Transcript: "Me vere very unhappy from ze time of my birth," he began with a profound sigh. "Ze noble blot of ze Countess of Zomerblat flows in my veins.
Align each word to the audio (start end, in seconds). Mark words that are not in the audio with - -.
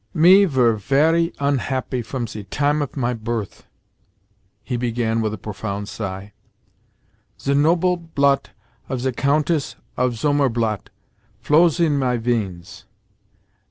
"Me 0.15 0.45
vere 0.45 0.73
very 0.73 1.31
unhappy 1.39 2.01
from 2.01 2.25
ze 2.25 2.43
time 2.45 2.81
of 2.81 2.97
my 2.97 3.13
birth," 3.13 3.67
he 4.63 4.75
began 4.75 5.21
with 5.21 5.31
a 5.31 5.37
profound 5.37 5.87
sigh. 5.87 6.33
"Ze 7.39 7.53
noble 7.53 7.97
blot 7.97 8.49
of 8.89 9.01
ze 9.01 9.11
Countess 9.11 9.75
of 9.97 10.13
Zomerblat 10.13 10.89
flows 11.39 11.79
in 11.79 11.99
my 11.99 12.17
veins. 12.17 12.85